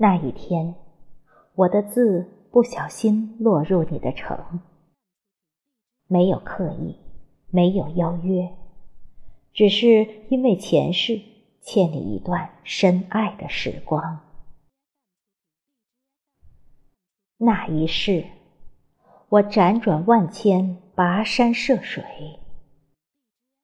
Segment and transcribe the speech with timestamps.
[0.00, 0.76] 那一天，
[1.56, 4.60] 我的字不小心落入你的城，
[6.06, 6.96] 没有刻意，
[7.50, 8.48] 没有邀约，
[9.52, 11.20] 只是因为前世
[11.62, 14.20] 欠你一段深爱的时光。
[17.36, 18.24] 那一世，
[19.28, 22.04] 我辗转万千，跋山涉水，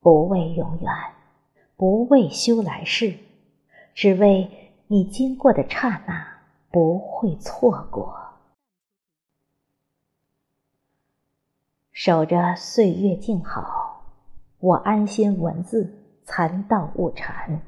[0.00, 0.92] 不为永远，
[1.74, 3.14] 不为修来世，
[3.94, 4.67] 只为。
[4.90, 6.38] 你经过的刹那，
[6.70, 8.16] 不会错过。
[11.92, 14.02] 守着岁月静好，
[14.58, 15.92] 我安心文字，
[16.24, 17.60] 残道勿缠。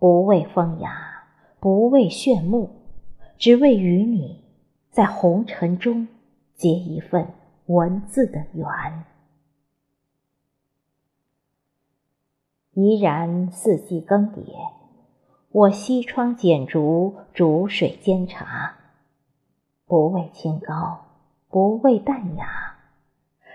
[0.00, 1.22] 不为风雅，
[1.60, 2.70] 不为炫目，
[3.38, 4.42] 只为与你
[4.90, 6.08] 在红尘中
[6.56, 7.32] 结一份
[7.66, 9.04] 文字的缘。
[12.72, 14.83] 依然四季更迭。
[15.54, 18.74] 我西窗剪烛，煮水煎茶，
[19.86, 21.06] 不为清高，
[21.48, 22.74] 不为淡雅，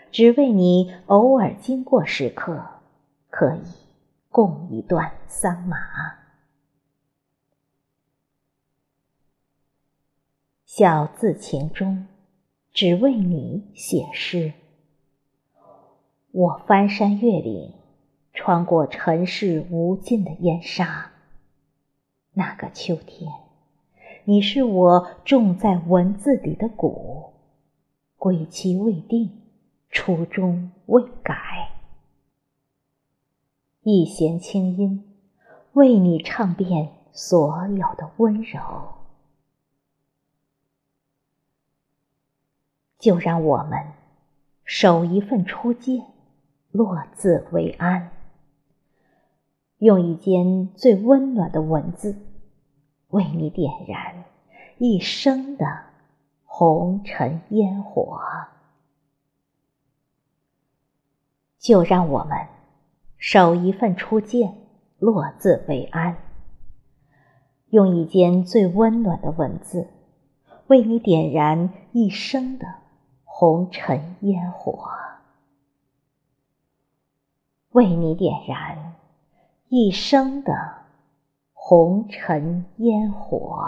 [0.10, 2.66] 只为你偶尔经过时刻，
[3.30, 3.64] 可以
[4.30, 5.78] 共一段桑麻。
[10.66, 12.08] 小字情中，
[12.72, 14.54] 只为你写诗。
[16.32, 17.74] 我翻山越岭，
[18.32, 21.09] 穿过尘世无尽的烟沙。
[22.40, 23.30] 那个秋天，
[24.24, 27.34] 你是我种在文字里的谷，
[28.16, 29.42] 归期未定，
[29.90, 31.36] 初衷未改。
[33.82, 35.04] 一弦清音，
[35.74, 38.62] 为你唱遍所有的温柔。
[42.98, 43.86] 就让我们
[44.64, 46.06] 守一份初见，
[46.72, 48.12] 落字为安。
[49.80, 52.18] 用一间最温暖的文字，
[53.10, 54.24] 为你点燃
[54.78, 55.66] 一生的
[56.46, 58.20] 红尘烟火。
[61.58, 62.48] 就让我们
[63.18, 64.56] 守一份初见，
[64.98, 66.18] 落字为安。
[67.70, 69.88] 用一间最温暖的文字，
[70.68, 72.66] 为你点燃一生的
[73.24, 74.90] 红尘烟火，
[77.72, 78.96] 为你点燃。
[79.68, 80.54] 一生的
[81.70, 83.64] 红尘烟火。